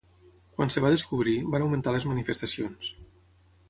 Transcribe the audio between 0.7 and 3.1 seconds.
es va descobrir, van augmentar les manifestacions.